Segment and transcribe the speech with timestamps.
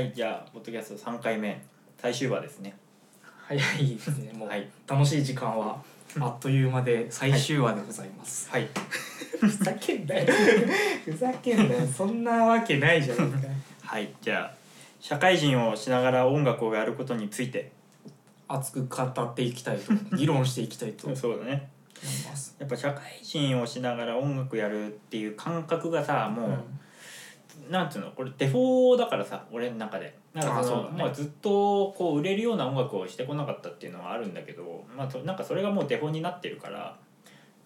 [0.00, 1.62] はいじゃあポッドキャスト3回目
[2.00, 2.74] 最終話ですね。
[3.22, 4.66] 早いですねもう、はい。
[4.88, 5.76] 楽しい時間は
[6.18, 8.66] あっという間で最終話でございます、はい。
[9.38, 10.26] ふざけんなよ。
[11.04, 11.86] ふざけんなよ。
[11.86, 13.48] そんなわけないじゃないか。
[13.82, 14.54] はいじゃあ
[15.00, 17.70] 社会人をしながら音楽をやることについて。
[18.48, 19.92] 熱く語っていきたいと。
[20.16, 21.08] 議論していきたいと。
[21.08, 21.68] 思 いそうだね。
[22.26, 22.56] ます。
[22.58, 26.64] やっぱ社会人をしながら音楽やるっていう感覚がさもう、
[27.70, 30.18] なんていうのこれデフォだからさ俺の中で。
[30.34, 36.96] なんかそのまあ、ずっとこう売れるような音楽をしてこなかったっていうのはあるんだけど、まあ、そなんかそれがもうデフォになってるから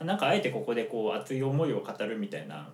[0.01, 2.67] なんかあえてここでこう熱い思いを語るみたいな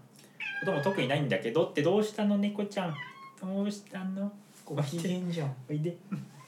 [0.60, 2.94] ことも特にないんだけどってどうしたの猫ちゃん。
[3.42, 4.30] どうしたの？
[4.64, 5.54] ご機嫌じゃん。
[5.68, 5.96] おいで。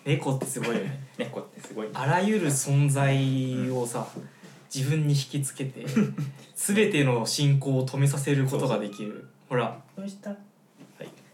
[0.05, 1.01] 猫ってすごいよね。
[1.19, 4.07] 猫ってすごいあらゆる存在をさ
[4.73, 5.85] 自分に引きつけて
[6.55, 9.29] 全ての進行を止めさせることができる。
[9.49, 9.81] ほら。
[9.97, 10.31] どうした？
[10.31, 10.39] はい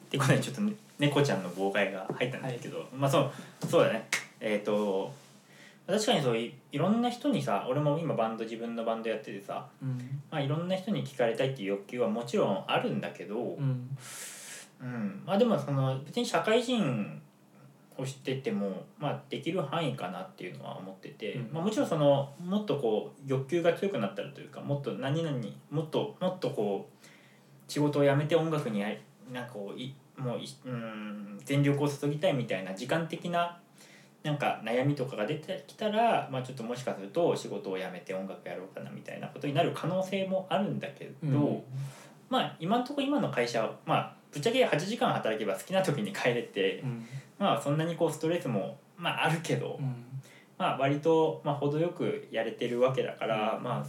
[0.08, 4.08] ってことでちょっとね猫ちゃんの妨害が入ったんですけど、まあそうそうだね。
[4.40, 5.12] えっ、と
[5.86, 9.98] 確かにそういいろんな人にさ俺も今バンド自分のバンドやっててさ、うん。
[10.30, 13.96] まあ、いろんな人に聞かれたいっていう欲求はもちろんあるんだけど、うん。
[14.80, 15.22] うん。
[15.26, 17.20] まあでもその別に社会人
[17.96, 21.50] をしてても、まあ、できる範囲かなっていうのは思ってて、うん。
[21.52, 25.38] まあ、もちろんそのもっとこう欲求が強くなったらというかもっと何々
[25.70, 27.08] もっともっとこう
[27.70, 33.58] 仕事を辞めて音楽になんかこういもういうん全力を注ぎたいみたいな時間的な
[34.22, 41.62] なんか悩みとかが出てきたら、まあ、ちょっともしかすると仕事を辞めて音楽やろうかなみたいなことになる可能性もあるんだけど、うん。
[42.28, 47.06] まあ今のところ今の会社はまあぶっちゃけ8時間働けば好きな時に帰れて、うん。
[47.38, 49.94] まあそんなにこうストレスもまああるけど、うん。
[50.58, 53.62] まあ割とまあ程よくやれてるわけだから、うん。
[53.62, 53.86] まあ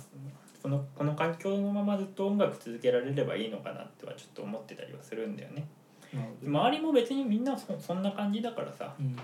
[0.62, 5.68] そのこの環境のままずっと音楽続けられればいいのかなってはちょっと思ってたりはするんだよね。
[6.44, 8.94] 周りも別にみんなそそんな感じだからさ。
[9.00, 9.16] うん。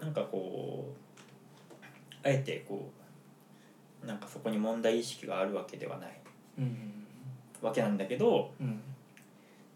[0.00, 0.94] なんかこ
[1.72, 2.88] うあえてこ
[4.02, 6.20] うなんかそこに問題意識があるわけではない。
[6.58, 7.04] うん。
[7.60, 8.80] わけなんだけどうん。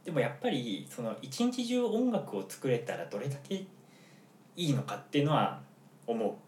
[0.04, 3.66] でもやっぱりその一日中音楽を作れたらどれだけい
[4.56, 5.60] いのかっていうのは
[6.06, 6.38] 思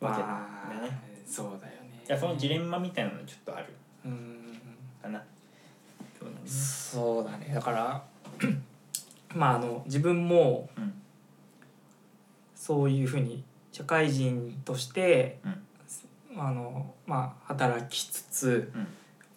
[0.00, 0.04] う。
[0.04, 0.98] わけまあだね。
[1.26, 2.02] そうだよね。
[2.06, 3.66] いやそのジレンマみたいなのちょっとある。
[4.04, 4.58] うん。
[5.00, 5.22] かな。
[6.18, 6.46] そうだね。
[6.46, 7.52] そうだね。
[7.54, 8.13] だから
[9.34, 10.94] まああの自分もうん。
[12.54, 15.38] そういうふうに社会人として、
[16.34, 18.86] あのまあ働きつつうん。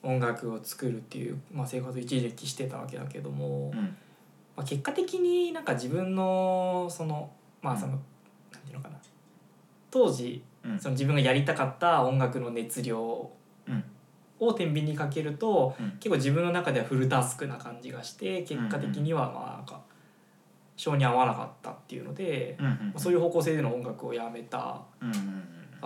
[0.03, 3.97] 音楽を作るっていう、まあ、生活を一時期してたわけだけども、うん。
[4.55, 7.29] まあ、結果的になんか自分のその
[7.61, 7.99] まあその、うん。
[8.53, 8.95] なんていうのかな。
[9.91, 10.79] 当時うん。
[10.79, 13.29] その自分がやりたかった音楽の熱量うん
[14.39, 15.91] を天秤にかけると、うん。
[15.99, 19.81] 結構自分の中ではフルタスクな感じがして結果的にはまあなんか
[20.75, 24.85] 性に合わなかったっていうので、うんうんまあそういう方向性での音楽をやめたわ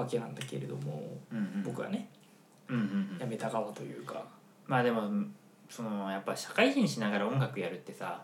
[0.08, 1.64] けなんだけれども、うんうん。
[1.64, 2.10] 僕はね
[2.68, 2.80] うんう
[3.16, 3.18] ん。
[3.20, 4.24] やめた側というか。
[4.68, 5.10] まあでも
[5.70, 8.22] そのやっぱ社会人しながら音楽やるってさ、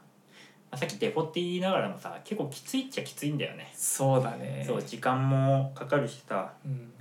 [0.69, 3.71] まあ、さっきデフォって言いながらもさ結構きついっちゃきついんだよね。
[3.73, 4.63] そうだね。
[4.67, 6.91] そう時間もかかるしさ、うん。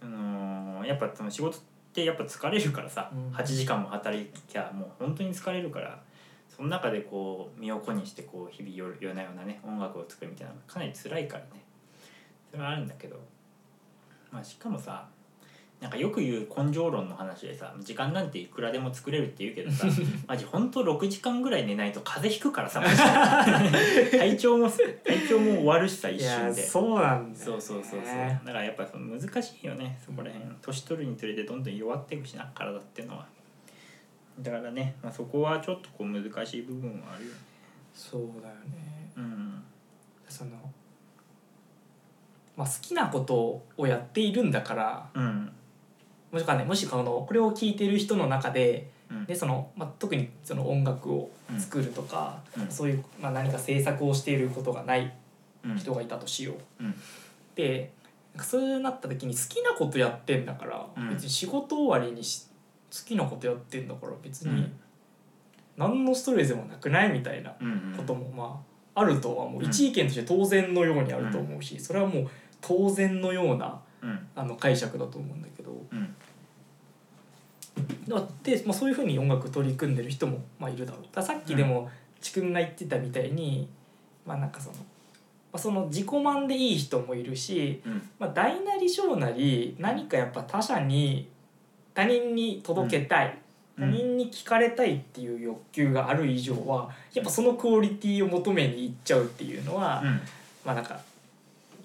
[0.00, 3.34] あのーやっぱその仕事ってやっぱ疲れるからさ、うん。
[3.34, 6.00] 8時間も働きゃもう本当に疲れるから
[6.48, 11.50] その中でこう身を粉にしてこう日々夜夜な夜なね音楽を作るみたいなのがかなり辛いからね。
[12.50, 13.18] それはあるんだけど
[14.30, 15.06] まあしかもさ
[15.80, 19.86] なんかよく言う根性論の話でさ時間なんていくらでも作れるって言うけどさ
[20.26, 22.82] マジ本当6時間ぐらい寝ないと風邪ひくからさ
[24.10, 26.62] 体調も体調も終わるしさ一瞬で。
[26.62, 28.38] そうなんだよ、ね、そうそうそうそう。
[28.44, 30.50] だからやっぱその難しいよねそこら辺。
[30.60, 33.26] 年取るにつれてどんどん弱っていくしな体っていうのは。
[34.40, 37.38] だからね、まあ、そこはちょっとこう難しい部分はあるよね。
[37.94, 39.10] そうだよね。
[39.16, 39.62] うん。
[40.28, 40.50] その
[42.56, 45.52] まあ好きなことをやっているんだからうん
[46.32, 49.24] もしくはねもしこのこれを聞いてる人の中でうん。
[49.26, 52.70] でその、まあ、特にその音楽を作るとか、うん。
[52.70, 55.12] そういう、まあ、何か制作をしていることがない
[55.64, 55.76] うん。
[55.76, 56.84] 人がいたとしよう。
[56.84, 56.94] うん。
[57.54, 57.92] で
[58.40, 61.10] そうなった時に好きなことやってんだから、うん。
[61.10, 62.46] 別に仕事終わりにし
[62.92, 64.72] 好きなことやってんだから別にうん。
[65.76, 68.62] 何のストレスもなくないみたいなうんこともま
[68.94, 69.62] ああるとはもう。
[69.62, 69.66] うん。
[69.66, 72.28] 一意見として当然のようにあると思うしそれはもう
[72.60, 74.28] 当然のようなうん。
[74.36, 75.72] あの解釈だと思うんだけど
[77.78, 81.02] うんだって、まあ、そういうふうに音楽取り組んでる人もまあいるだろう。
[81.14, 81.90] ださっきでも
[82.20, 83.68] ちくんが言ってたみたいに
[84.26, 84.82] まあなんかその,、ま
[85.52, 88.02] あ、その自己満でいい人もいるし、うん。
[88.18, 91.28] まあ、大なり小なり何かやっぱ他者に
[91.94, 93.38] 他人に届けたい、
[93.78, 93.90] うん。
[93.90, 100.20] 他人に聞かれたいっていう欲求がある以上はやっぱそのクオリティを求めにいっちゃうっていうのは、うん。
[100.64, 101.00] まあなんか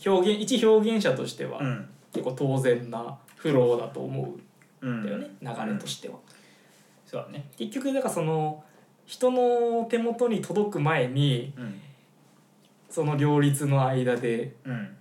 [0.06, 1.90] 表現一表現者としてはうん。
[2.14, 4.40] 結構当然なフローだと思う
[5.04, 6.16] だよね、流れとしては。
[7.06, 7.46] そうだね。
[7.58, 8.64] 結局だからその
[9.06, 11.82] 人の手元に届く前にうん
[12.90, 14.98] その両立の間でうん。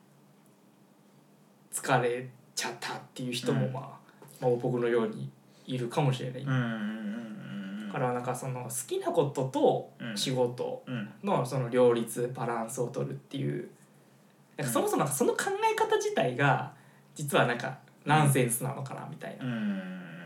[1.72, 3.72] 疲れちゃったっていう人もうん。
[3.72, 3.82] まあ、
[4.40, 5.30] まあ僕のように
[5.66, 6.42] いるかもしれない。
[6.42, 6.68] うんうんうんう
[7.84, 7.86] ん。
[7.88, 10.16] だからなんかその好きなこととうん。
[10.16, 11.10] 仕事うん。
[11.22, 13.68] のその両立バランスを取るっていう。
[14.56, 15.38] なんかそもそもなんかその考
[15.70, 16.72] え方自体が
[17.14, 19.44] 実はなんかナンセンスなのかなみたいな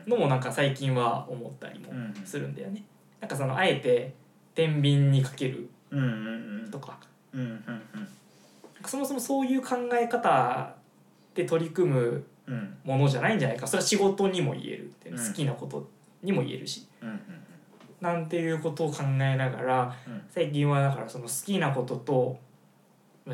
[0.07, 1.93] のもなんか最近は思ったりも
[2.25, 2.85] するんだよね。
[3.21, 4.15] なんかそのあえて
[4.55, 5.69] 天秤にかける
[6.71, 6.99] とか
[8.85, 10.75] そもそもそういう考え方
[11.35, 12.25] で取り組む
[12.85, 15.89] ものじゃないんじゃないかそれは仕事にも言えるって好きなこと
[16.23, 16.87] にも言えるし
[18.01, 19.97] なんていうことを考えながら
[20.31, 22.39] 最近はだからその好きなことと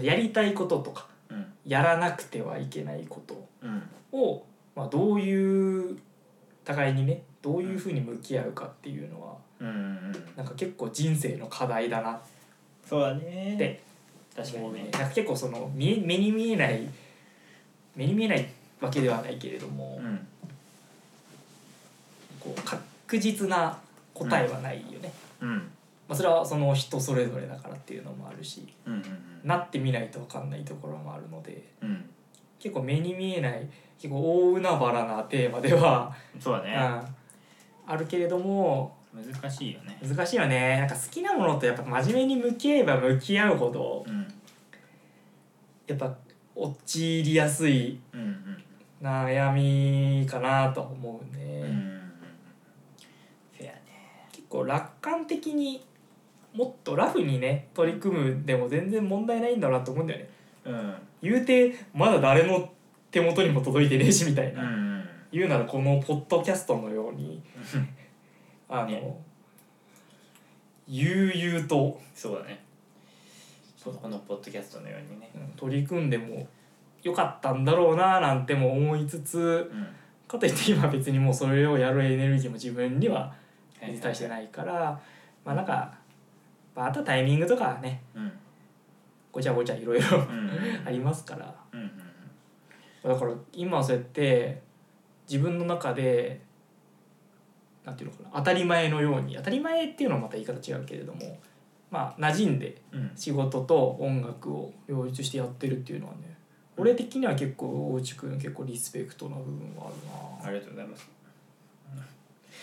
[0.00, 1.06] やりたいこととか
[1.66, 3.46] やらなくてはいけないこと
[4.12, 4.44] を、
[4.74, 5.98] まあ、どういう
[6.64, 9.68] 互いにねどういうふうに向き合うかっていうのはうん。
[9.68, 12.20] うんなんか結構人生の課題だな。
[12.88, 13.56] そうだね。
[13.58, 13.82] で
[14.36, 14.88] 確かにね。
[14.92, 16.88] なんか結構その見え目に見えない
[17.94, 18.48] 目に見えない
[18.80, 20.26] わけではないけれども、うん。
[22.40, 23.78] こう確実な
[24.14, 25.56] 答えはないよね、うん。
[26.08, 29.02] まあ、それはその人それぞれだからっていうのもあるしうんうん
[29.44, 32.04] なってみないと分かんないところもあるのでうん
[32.62, 33.68] 結構目に見えない
[33.98, 36.76] 結構大海原なテーマでは、うん、そうだね。
[37.84, 39.98] あるけれども難しいよね。
[40.00, 40.78] 難しいよね。
[40.78, 44.26] なんか好きなものとやっぱ真面目に向き合えば向き合うほどうん。
[45.88, 46.16] やっぱ
[46.54, 48.62] 陥りやすいうんうん。
[49.02, 52.12] 悩みかなとは思うね、うんうん
[53.58, 53.82] ね。
[54.30, 55.84] 結構楽観的に
[56.54, 60.28] もっとラフにね取り組むでも全然問題ないんだなと思うんだよね。
[60.64, 62.70] うん言うてまだ誰の
[63.10, 64.92] 手元にも届いてねえしみたいな、うん
[65.32, 67.42] 言うならこのポッドキャストのように
[68.68, 69.16] あの、ね
[70.86, 72.62] 悠々と、そうだね。
[73.82, 75.30] このポッドキャストのようにね。
[75.34, 76.46] うん取り組んでも
[77.02, 79.86] よかったんだろうななんても思いつつうん。
[80.28, 83.34] かといって今別にもうそれをやるエネルギーも自分には
[84.00, 85.00] 対していないから
[85.44, 85.94] まあなんか、
[86.74, 88.02] まあ、あとはタイミングとかはね。
[88.14, 88.32] うん
[89.32, 90.50] ごちゃごちゃいろいろうん。
[90.86, 91.54] ありますから。
[91.72, 91.90] うんうん
[93.02, 94.62] だから今そうやって
[95.28, 96.40] 自分の中で
[97.84, 101.36] なんていうのかな当たり前のように当たり前っていうのはまた言い方違うけれども
[101.90, 103.10] まあ馴染んでうん。
[103.16, 106.36] 仕事と音楽を両立してやってるっていうのはね
[106.76, 109.90] 俺的には結構大内くん結構リスペクトな部分は
[110.40, 111.10] ああるりがとうございます。
[111.96, 112.02] な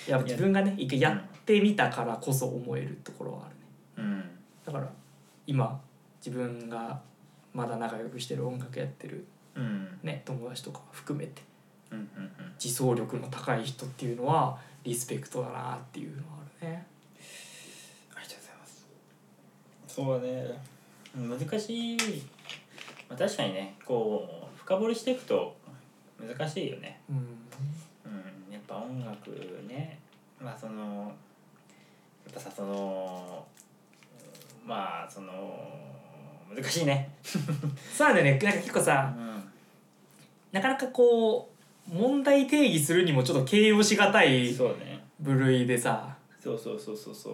[0.08, 3.50] やっぱ自分がね一回やってみたからこそ思えるところはあ
[3.98, 4.10] るね。
[4.10, 4.24] うん。
[4.66, 4.90] だから
[5.46, 5.80] 今
[6.26, 7.02] 自分が
[7.54, 9.26] まだ仲良くしてる音楽やってる
[9.56, 10.00] うん。
[10.04, 11.42] ね友達とか含めて。
[11.92, 12.32] うんうんうん。
[12.64, 16.24] 自走力の高い人っていうのはリスペクトだなっていうのは
[16.62, 16.86] あるね。
[18.16, 18.88] ありがとうございます。
[19.88, 21.40] そうだね。
[21.40, 21.98] 難しい、
[23.10, 25.56] まあ、確かにねこう深掘りしていくと
[26.20, 27.02] 難しいよね。
[27.10, 27.16] うん。
[27.18, 27.20] う
[28.50, 28.54] ん。
[28.54, 29.32] やっぱ音楽
[29.68, 30.00] ね。
[30.40, 31.12] まあその
[32.26, 33.46] やっぱさその
[34.66, 35.34] まあその
[36.56, 37.10] 難しいね。
[37.24, 38.40] そうなんだよね。
[38.42, 39.52] なんか結構うさん。
[40.52, 41.52] なかなかこ
[41.92, 45.00] う問題定義するにもちょっと形容しがたいそうね。
[45.20, 46.16] 部類でさ。
[46.42, 47.34] そうそうそうそうそう。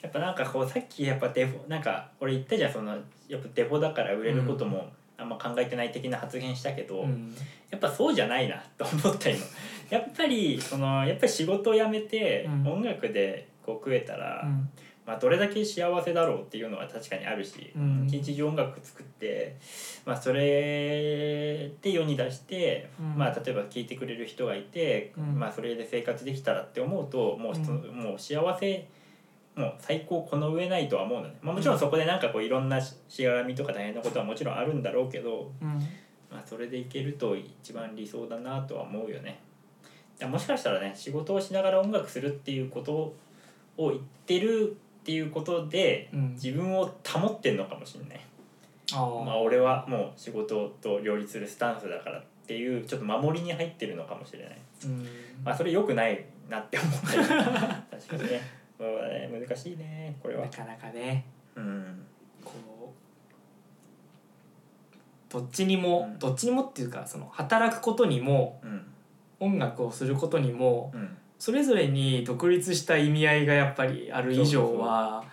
[0.00, 2.92] やっぱなんかこうさっきやっぱデフォなんか俺言ったじゃんその
[3.28, 7.34] やっぱデフォだから売れることもあんま考えてない的な発言したけど、うん。
[7.70, 9.38] やっぱそうじゃないなと思った今。
[9.90, 12.72] やっぱりそのやっぱり仕事を辞めてうん。
[12.72, 14.70] 音楽でこう食えたら、うん
[15.06, 18.06] まあ、どれだけ幸せだろうっていうのは確かにあるし、うん。
[18.06, 19.56] 一日中音楽作って、
[20.04, 23.18] まあ、それで世に出して、うん。
[23.18, 25.38] まあ、例えば聴いてくれる人がいて、うん。
[25.38, 27.96] まあ、それで生活できたらって思うともう,、うん。
[27.96, 28.88] もう幸せ
[29.56, 35.68] もう最高この上ないとは思うのね、まあ、もちろんそこでなんかこういろんなししがらみとか大変なことはもちろんあるんだろうけど、うん。
[36.30, 39.40] まあ、それでいけると一番理想だなとは思うよね。
[40.22, 42.92] もしかしたらね仕事をしながら音楽するっていうこと
[43.76, 48.20] を言ってるっていうことでうん自分を保ってんのかもしれない。
[48.92, 54.58] あーまあ俺はもう仕事と両立するスタンスだからっていうちょっと守りに入ってるのかもしれない。
[54.84, 55.06] うん
[55.44, 58.40] まあそれ良くないなって思ったよ確かにね。
[58.80, 60.48] ね難しいねこれはな。
[60.48, 62.06] かなかねうん。
[62.44, 62.52] こ
[65.28, 68.86] うどっちにも、うんどっちにもっていうかその働くことにもうん
[69.38, 75.24] 音楽をすることにもうんそれぞれに独立した意味合いがやっぱりある以上は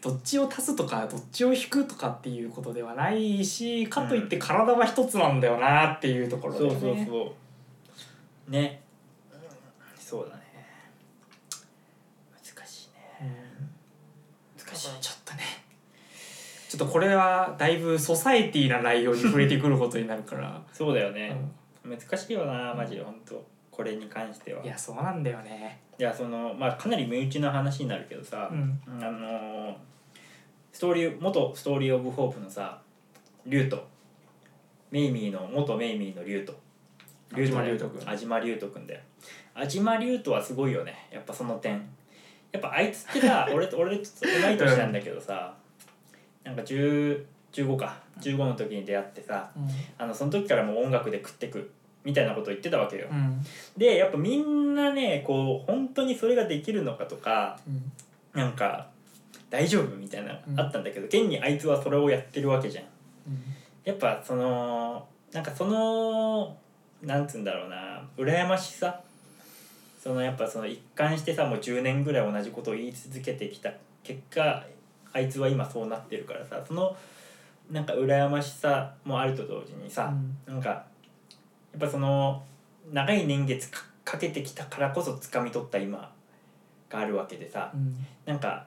[0.00, 7.34] どっちを足すとかどっちを引くとかっていうことではないしかといって体は一つなんだよなっていうところで、そうねそうそ
[8.46, 8.50] う。
[8.52, 8.82] ね。
[9.98, 10.42] そうだね。
[12.30, 12.88] 難しい
[13.24, 13.34] ね。
[14.56, 14.64] うん。
[14.64, 15.00] 難しい。
[15.00, 15.40] ちょっとね。
[16.68, 21.30] ちょっとこれはだいぶソサエティな内容に触れてくることになるから、そうだようね、
[21.84, 21.90] ん。
[21.90, 24.64] 難しいよなマジで本当これに関しては。
[24.64, 25.78] いやそうなんだよね。
[25.98, 28.80] いやそのまあかなり身内の話になるけどさ、うん。
[29.00, 29.74] あのー
[30.72, 32.82] ストーリー元ストーリー・オブ・ホープのさ
[33.46, 33.86] リュウト
[34.90, 36.54] メイミーの元メイミーのリュウト
[37.34, 39.00] 安島竜斗君安島竜斗君だよ。
[39.54, 41.08] 安島竜斗はすごいよね。
[41.10, 41.82] やっぱその点。
[42.52, 45.54] やっぱあいつってさ 俺と俺と同い年なんだけどさ
[46.44, 47.98] なんか10 15か。
[48.20, 49.50] 15の時に出会ってさ
[49.98, 51.70] あのその時からもう音楽で食ってく
[52.06, 53.08] みたいなことを言ってたわけよ。
[53.10, 53.44] うん。
[53.76, 57.92] でやっぱみんなねこう本当にそれができるのかとかうん。
[58.40, 58.86] なんか
[59.50, 60.60] 大丈夫みたいなのうん。
[60.60, 62.84] あったんだけど、現にあいつはそれをやってるわけじゃん。
[63.26, 63.42] うん。
[63.84, 66.56] やっぱそのなんかその
[67.02, 69.00] なんつうんだろうな羨ましさ。
[70.00, 73.72] そのやっぱその一貫してさもう10年ぐらい同じことを言い続けてきた。
[74.04, 74.64] 結果
[75.12, 76.62] あいつは今そうなってるからさ。
[76.64, 76.96] その
[77.68, 80.14] なんか羨ましさもあると同時にさ、
[80.46, 80.84] なんかや
[81.76, 82.42] っぱその
[82.92, 86.12] 長い年月かかけてきたからこそ掴み取った今
[86.88, 88.06] があるわけでさうん。
[88.24, 88.66] なんか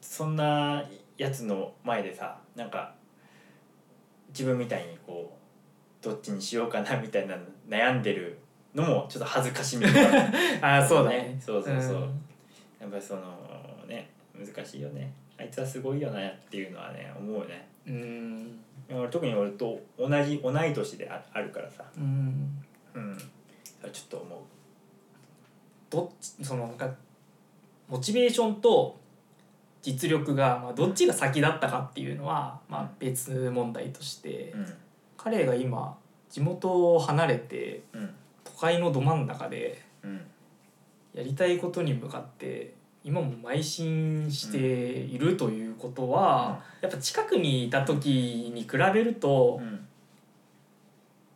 [0.00, 0.82] そんな
[1.18, 2.94] やつの前でさなんか
[4.28, 5.36] 自分みたいにこ
[6.02, 7.36] うどっちにしようかなみたいな
[7.68, 8.38] 悩んでる
[8.74, 9.90] のもちょっと恥ずかしみが
[10.60, 11.36] あ あそうだね。
[11.40, 12.02] そうそうそう、ん。
[12.80, 13.22] やっぱりその
[13.88, 15.12] ね難しいよね。
[15.38, 18.58] あいつはすごいよなっていうのはね思うよねうん。
[18.90, 21.84] 俺特に俺と同じ同い年でああるからさ。
[21.96, 22.64] うん。
[22.94, 23.18] うん。
[23.92, 24.38] ちょっと思う
[25.90, 26.90] どっちそのなんか
[27.88, 28.98] モチベーションと
[29.82, 34.66] 実力が、まあ、どっちが先だったかっていうのは、まあ、別問題として、うん。
[35.16, 35.96] 彼が今
[36.28, 38.10] 地元を離れてうん。
[38.44, 40.20] 都会のど真ん中でうん。
[41.14, 49.86] やりたいことに向かって今も邁進しているということは、やっぱ近くにいた時に比べると、うん。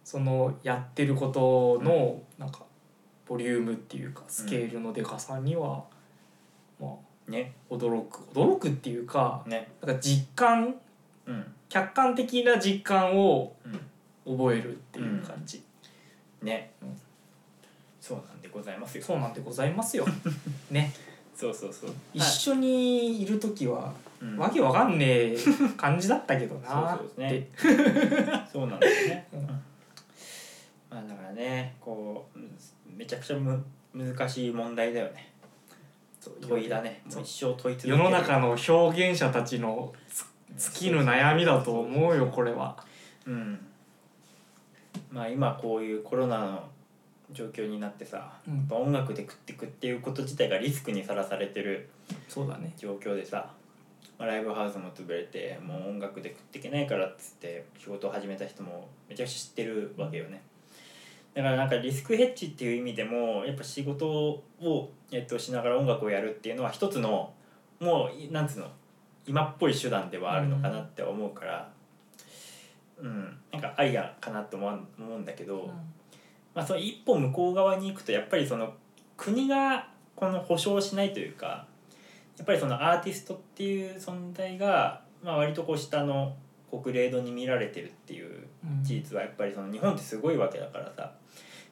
[0.05, 2.65] そのやってることのなんか
[3.29, 5.85] ボリュームっていうかスケールのでかさには、
[6.81, 6.89] ま
[7.29, 7.53] あね。
[7.71, 8.25] 驚く。
[8.35, 9.71] 驚くっていうかね。
[9.81, 10.75] なんか実感
[11.27, 11.55] うん。
[11.69, 14.37] 客観的な実感をうん。
[14.37, 15.63] 覚えるっていう感じ、
[16.43, 17.01] ね、うん。
[18.01, 19.05] そうなんでございますよ。
[19.05, 20.07] そうなんでございますよ。
[20.71, 20.93] ね
[21.41, 21.91] そうそうそう。
[22.13, 24.37] 一緒にいる時はうん。
[24.37, 25.37] わけわかんねえ
[25.79, 27.49] 感じだったけどなそうそうって
[28.53, 29.47] そうなんだよね、うん。
[29.47, 29.55] ま
[30.93, 32.59] あだからねこううん
[32.95, 35.33] めちゃくちゃむ難しい問題だよね。
[36.21, 37.03] そう問いだね。
[37.09, 37.17] そう。
[37.17, 37.97] もう一生問い続ける。
[37.97, 39.95] 世の中の表現者たちの
[40.57, 42.77] つ尽きぬ悩みだと思うよこれは。
[43.27, 43.59] うん。
[45.11, 46.69] まあ今こういうコロナの
[47.33, 48.57] 状況になってさ、うん。
[48.57, 51.89] やっぱ音楽で食ってくっていうこと自体がリスクにさらされてる
[52.29, 52.73] そうだね。
[52.77, 53.51] 状況でさ、
[54.19, 60.43] まあ、ライブハウスも潰れてもう音楽で食っていけないからっつって仕事を始めた人もめちゃくちゃ知ってるわけよね。
[61.35, 67.33] だからなんかリスクヘッジっていう意味でもやっぱ仕事を、えっと、しながら音楽をやるっていうのは一つの
[67.79, 68.67] もうなんつうの
[69.27, 71.71] 今っぽい手段ではあるのかなって思うから
[73.03, 75.71] うん、なんかアイデアかなと思う思うんだけど、
[76.55, 78.73] まあ、その一歩向こう側に行くとやっぱりその
[79.17, 81.67] 国がこの保証しないというか
[82.37, 86.35] やっぱりそのアーティストっていう存在が、まあ、割とこう下の
[86.71, 88.85] こうグレードに見られてるっていううん。
[88.85, 91.13] 事実はやっぱりその日本ってすごいわけだからさやっ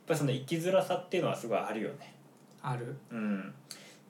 [0.06, 2.14] ぱりその生きづらさっていうのはすごいあるよね。
[2.62, 2.96] ある。
[3.10, 3.54] うん、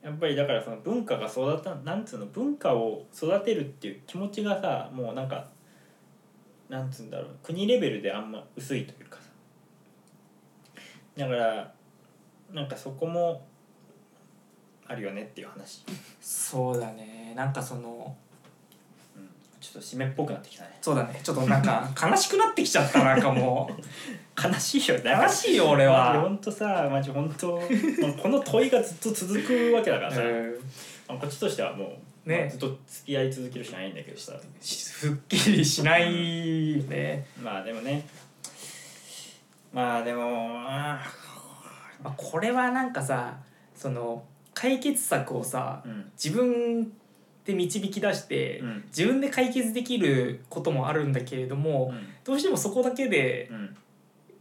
[0.03, 5.49] やっぱりだからその文化が育たなんつうの文化を育てるっていう気持ちがさもうなんか
[6.69, 9.18] なんつうんだろう国レベルであんま薄いというかさ
[11.19, 11.73] だから
[12.53, 13.45] なんかそこも
[14.87, 15.85] あるよねっていう話、
[16.21, 17.35] そうだね。
[17.37, 18.17] なんかその
[19.17, 19.29] うん、
[19.61, 20.79] ちょっと締めっぽくなってきたね。
[20.81, 21.21] そうだね。
[21.23, 23.03] ちょっとなんか 悲しくなってきちゃった。
[23.03, 23.69] なんかも
[24.43, 26.21] 悲しいよ悲しいよ俺は。
[26.21, 27.63] 本当さマジ本当もう
[28.23, 30.23] この問いがずっと続くわけだからさ、
[31.09, 32.43] こっちとしてはもう、ね。
[32.43, 34.35] まあずっと付き合い続けるしかないんだけどさ。
[34.61, 37.27] すっきりしないよね。
[37.43, 38.07] まあでもね
[39.73, 41.01] まあでもあ
[42.03, 43.37] まあ、これはなんかさ
[43.75, 44.23] その
[44.55, 46.13] 解決策をさーうん。
[46.23, 46.93] 自分
[47.45, 48.85] で導き出して、うん。
[48.89, 51.93] 自分で解決できることもあるんだけれども、
[52.25, 53.77] どうしてもそこだけでうん。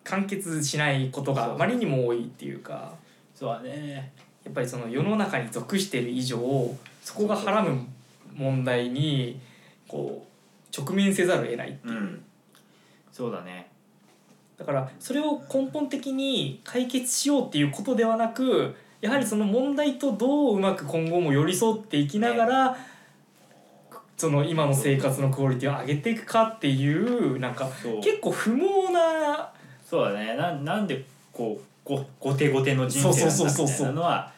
[0.04, 2.94] 完結しないことがあまりにも多いっていうか。
[3.36, 4.12] そうだね。
[4.44, 6.40] やっぱりその世の中に属してる以上
[7.04, 7.86] そこがはらむ
[8.34, 9.40] 問題に
[9.88, 12.24] こう直面せざるを得ないっていう、うん。
[13.12, 13.70] そうだね
[14.58, 22.78] だからそれを根本的に解決しようっていうことではなくやはりその問題とどううまく今後も寄り添っていきながら、
[24.18, 27.70] その今の生活のクオリティを上げていくかっていうなんか
[28.04, 29.52] 結構不毛な
[29.88, 30.36] そうだね。
[30.36, 34.32] ななんでこうご後手後手の人生なんだそうそうそうそうみたいなのは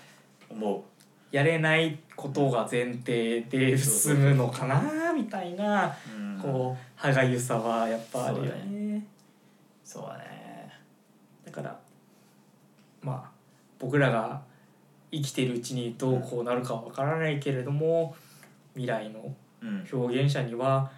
[0.50, 0.84] 思
[1.32, 5.96] やれないことが前提で進むのかなみたいな
[6.42, 9.06] こう歯がゆさはやっぱあるよね。
[9.90, 10.72] そうだね。
[11.44, 11.80] だから
[13.02, 13.32] まあ
[13.80, 14.40] 僕らが
[15.12, 18.16] 生きてるうちにどうこうなるかは分からないけれども
[18.76, 20.92] 未来のうん表現者には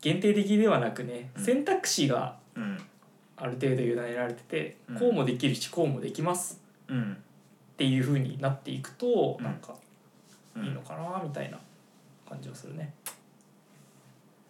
[0.00, 1.44] 限定的ではなくねうん。
[1.44, 2.76] 選択肢がうん
[3.36, 4.98] ある程度委ねられててうん。
[4.98, 9.44] こうもできるしこうもできますうんっていう風になっていくとうん。
[9.44, 9.76] なんか
[10.56, 11.58] うんいいのかなみたいな
[12.28, 12.92] 感じはするね。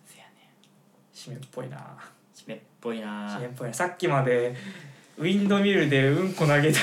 [0.06, 0.50] せやね。
[1.12, 1.76] 締めっぽいな。
[2.34, 2.54] 締め。
[2.54, 3.38] っぽいな。
[3.38, 3.74] っぽいな。
[3.74, 4.54] さっきまで
[5.18, 6.78] ウィンドミルでうんこ投げて。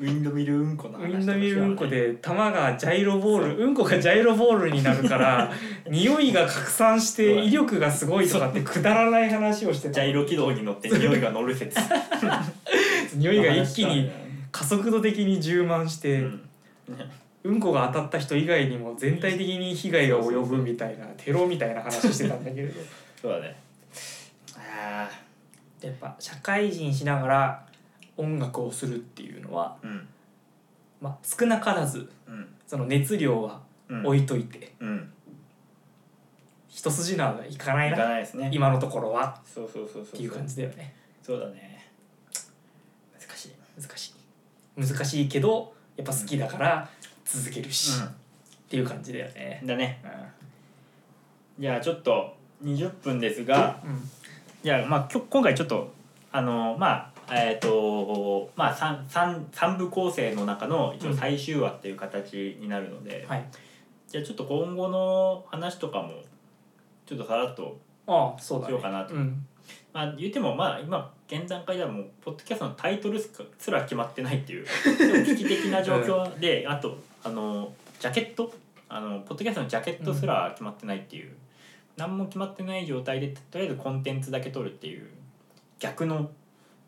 [0.00, 3.66] ウィンドミルうんこのウ話ィンドミルうんこで玉がジャイロボールう。
[3.66, 5.52] んこがジャイロボールになるから
[5.90, 11.80] 匂いが拡散して威力がすごいとかってくだらない話をしてジャイロ軌道に乗って匂いが乗る説。
[13.16, 14.08] 匂いが一気に
[14.52, 16.48] 加速度的に充満して、うん。
[17.44, 22.80] うんこが当たった人以外にも全体的に被害が及ぶみたいなテロみたいな話してたんだけれど
[23.20, 23.56] そうだね。
[24.56, 25.08] あ
[25.80, 27.66] やっぱ社会人しながら
[28.16, 30.08] 音楽をするっていうのは、ーうん。
[31.00, 32.48] まあ、少なからずうん。
[32.66, 34.06] その熱量はうん。
[34.06, 35.12] 置いといて、うん。
[36.68, 38.50] 一筋縄がいかないいなかないですね。
[38.52, 39.40] 今のところは。
[39.44, 40.94] そうそうそうそうっていう感じだよね。
[41.22, 41.90] そうだね。
[43.18, 43.52] 難しい。
[43.80, 44.14] 難しい。
[44.80, 46.88] 難しいけどやっぱ好きだから
[47.24, 48.06] 続けるし、っ
[48.68, 49.58] ていう感じだよね。
[49.62, 50.00] うんだね。
[51.58, 54.10] うじゃあちょっと20分ですがん、うん。
[54.62, 55.92] じゃあまあきょ今回ちょっと
[56.32, 63.44] あのまあえっ、とまあ 3, 三三部構成の中の一応最終話っていう形になるので、はい。
[64.06, 66.12] じゃあちょっと今後の話とかも
[67.04, 67.78] ちょっとさらっと
[68.38, 69.14] しようかなと。
[69.14, 69.46] うん。
[69.92, 74.64] まあ言ってもまあ今現段階ではもうポッドキャストのタイトルすら決まってないっていう
[75.26, 78.52] 危機的な状況で、あとあのジャケット？
[78.88, 81.36] あのポッドキャストのジャケットすら決まってないっていう、
[81.98, 85.08] 何も決まってない状態でとりあえずコンテンツだけ取るっていう
[85.80, 86.30] 逆の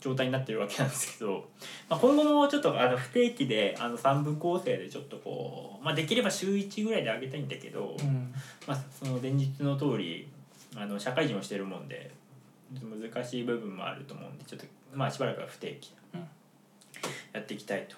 [0.01, 1.45] 状態になってるわけなんですけど、
[1.89, 8.33] まあ、今後もちょっとあの不定期であの3部構成でちょっとこう、まあ、できれば週1ぐらいで上げたいんだけど、うん。
[8.67, 10.29] まあ、その前日の通り
[10.75, 12.11] あの社会人をしてるもんで
[12.73, 16.21] 難しい部分もあると思うんでちょっとまあしばらくは不定期うん。
[17.33, 17.97] やっていきたいと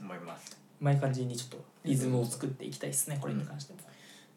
[0.00, 0.56] 思います。
[0.80, 3.80] うまい感じにちょっとリズムを作っていきたいですねこれに関しても、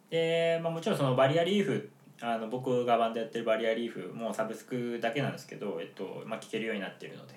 [0.10, 1.90] で、まあ、もちろんそのバリアリーフ
[2.26, 7.34] あの僕がバンドやってるバリアリーフもサブスクだけなんですけど、えっとまあ、聞けるようになってるので、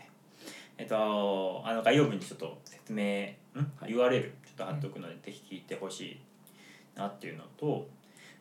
[0.79, 3.91] えっと、あの概要文にちょっと説明ん、はい。
[3.91, 6.21] URL ちょっと貼っとくので、ぜひ聞いてほしい
[6.95, 7.89] なっていうのと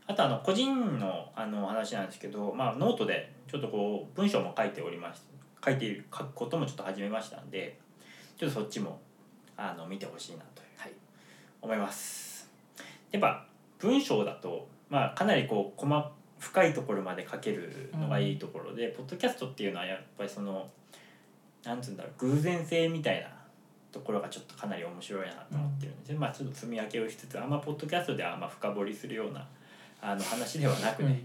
[0.05, 5.21] あとあの個人のあの話なんですけど、まあ、ノートでちょっとこう文章も書いておりまし
[5.63, 7.79] 書いている書くこともちょっと始めましたんで
[8.37, 8.99] ちょっとそっちも
[9.57, 10.91] あの見てほしいなというはい。
[11.63, 12.51] 思います。
[13.11, 13.47] やっぱ
[13.79, 20.69] 文章だと、まあ、かなりこう細深いところまで書けるのがいいところで、ポッドキャストっていうのはやっぱりその
[21.63, 23.29] なんつうんだろう偶然性みたいな
[23.91, 29.47] ところがちょっとかなり面白いなと思ってるんですよ、まあちょっと積み分けをしつつあんまポッドキャストではあんま深掘りするような
[30.01, 31.23] あの話ではなくね、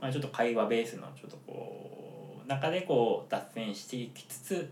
[0.00, 4.70] まあ、ちょっと会話ベースのちょっとこう中でこう脱線していきつつ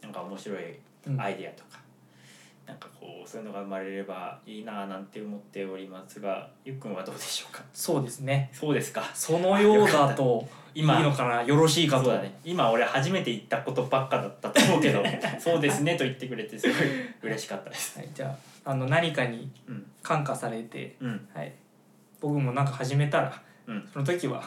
[0.00, 1.80] なんか面白いうんアイデアとか、
[2.72, 7.62] なんかこうそういうのが生まれればいいななんて思っておりますがゆっくんはどうでしょうか？
[7.74, 8.50] そうですね。
[8.52, 9.04] そうですか？
[9.12, 11.42] そのようだといい今のかな？
[11.42, 12.10] よろしいかと。
[12.12, 12.38] ね。
[12.44, 15.02] 今俺初めて言ったことばっかだったと思うけど。
[15.38, 16.78] そうですねと言ってくれてすごい
[17.22, 17.98] 嬉しかったです。
[17.98, 19.86] はい、じゃああの何かにうん。
[20.02, 21.28] 感化されて、うん。
[21.34, 21.52] はい、
[22.20, 23.88] 僕もなんか始めたらうん。
[23.92, 24.42] その時は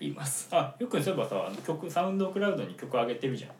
[0.00, 0.48] 言います。
[0.50, 3.50] あゆっくんそういえばさ曲サウンドクラウドに曲上げてるじゃん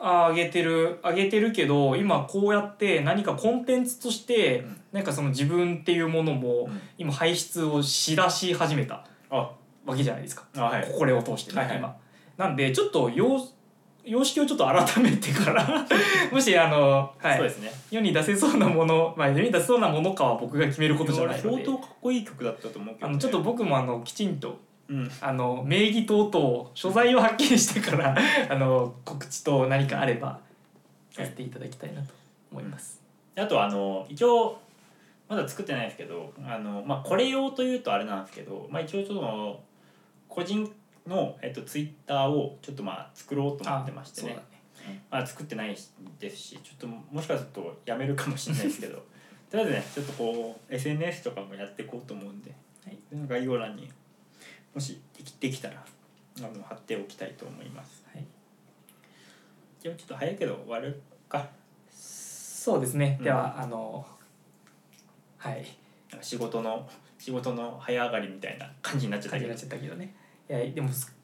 [0.00, 4.80] あげてる上げてるけど今こうやって何かコンテンツとして、うん。
[4.92, 6.80] なんかその自分っていうものもうん。
[6.98, 9.50] 今排出をしだし始めたあ。
[9.84, 10.94] わけじゃないですか、あはい。
[10.96, 11.78] これを通してね、はいはい。
[11.78, 11.96] 今。
[12.36, 13.38] なんでちょっと様
[14.04, 15.86] 様式をちょっと改めてから
[16.32, 17.70] もしあの、はい、そうですね。
[17.90, 21.64] 世に出せそうなもの、まあ、世に出せそうなものかは僕が決めることじゃないので。
[21.64, 24.58] 相当かっこいい曲だったと思うけど、ね、あのちょっと僕もあのきちんと
[24.90, 25.10] うん。
[25.20, 28.16] あの名義等々所在をはっきりしてから
[28.48, 30.40] あの告知と何かあれば
[31.12, 32.12] させていただきたいなと
[32.50, 33.00] 思います。
[33.36, 34.60] あとあの一応
[35.28, 39.62] まだ作ってないですけどあの、まあ、これ用というとあれなんですけど、まあ、一応ちょっと
[40.28, 40.70] 個人
[41.06, 44.28] の、えっと、ツイッターをちょっとまあ作ろうと思ってましてね。
[44.28, 44.42] そうだ
[45.10, 45.76] まあ、作ってない
[46.18, 49.02] ですしちょっともしかするとやめるかもしれないですけど。
[49.50, 52.54] とりあえずねちょっとこう SNS とかもやっていこうと思うんで、
[52.86, 52.98] はい、
[53.28, 53.90] 概要欄に
[54.74, 55.84] もしできできたら
[56.38, 58.04] あの貼っておきたいと思います。
[58.12, 58.24] はい
[59.80, 61.48] じゃあちょっと早いけど終わるか
[61.90, 63.16] そうですね。
[63.18, 64.06] うんではあの
[65.38, 65.66] はい
[66.20, 70.14] 仕事の仕事の早上がりみたいな感じになっちゃったけど感じになっちゃったけどね。
[70.48, 71.14] いやでもす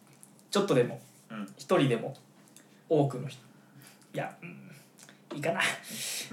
[0.50, 2.16] ちょっとでもうん一人でも
[2.88, 3.40] 多くの人
[4.14, 5.60] いや、うん、いいかな。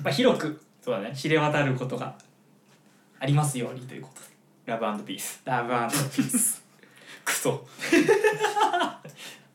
[0.02, 2.18] まあ広くそうだね知れ渡ることが
[3.20, 4.34] ありますようにということで。
[4.66, 5.70] ラブピースラブ
[6.16, 6.63] ピース。
[7.24, 7.66] クソ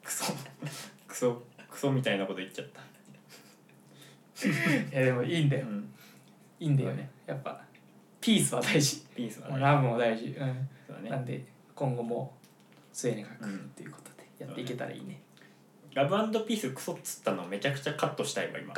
[0.05, 0.33] クソ
[1.07, 2.81] クソクソみたいなこと言っちゃった
[4.47, 4.51] い
[4.93, 5.67] やでもいいんだよ。
[5.67, 5.95] うん
[6.61, 7.09] いいんだよね。
[7.27, 7.61] やっぱ
[8.21, 9.07] ピースは大事。
[9.15, 10.27] ピースはねラブも大事。
[10.27, 10.69] うん。
[10.87, 12.35] そうだねなんで今後も
[12.93, 15.21] 末永くということでやっていけたらいいね。
[15.99, 18.73] ラブピースクソっつったのめちゃくちゃカットしたいわ今。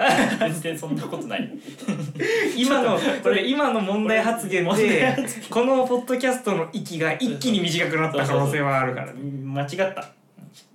[0.49, 1.53] 全然そんなことない。
[2.57, 9.21] 今のこれ今の問題発言で発このポッドキャストの息が一気に短くなった可能性はあるからね。
[9.21, 10.11] 間違った。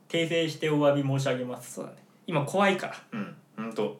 [0.07, 1.73] 訂正してお詫び申し上げます。
[1.73, 1.97] そうだね。
[2.27, 2.95] 今怖いから。
[3.13, 3.99] うんほんと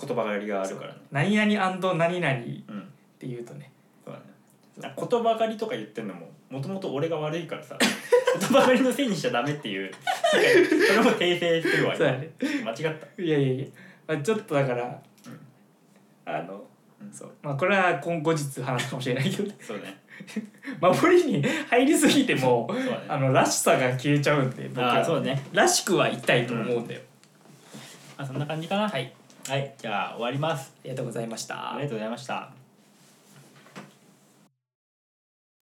[0.00, 1.00] 言葉狩りがあるからね。
[1.12, 2.36] 何々何々っ
[2.68, 3.70] うんて言うとね。
[4.04, 4.14] そう
[4.80, 4.94] だね。
[4.96, 7.76] 言葉狩りとか言ってんのももともと俺が悪いからさ
[8.40, 9.90] 言葉狩りのせいにしちゃダメっていう
[10.30, 12.30] それも訂正してるわそうだね。
[12.64, 13.22] 間違った。
[13.22, 13.66] いやいやいや。
[14.06, 14.92] まあちょっとだから、うん。
[16.24, 16.64] あの、
[17.00, 17.12] うん。
[17.12, 17.30] そう。
[17.42, 19.98] まあこれは今後日話すかもしれないけど、そうね。
[20.80, 23.04] 守りに入りすぎてもそうだね。
[23.08, 24.94] あのらしさが消えちゃうんで僕は。
[24.94, 25.42] ああそうね。
[25.52, 27.00] らしくはいたいと思うんだよ。
[28.16, 28.88] まあそんな感じかな。
[28.88, 29.12] はい。
[29.48, 29.74] はい。
[29.78, 30.72] じゃあ終わります。
[30.76, 31.74] ありがとうございました。
[31.74, 31.84] あり。
[31.84, 32.57] がとうございました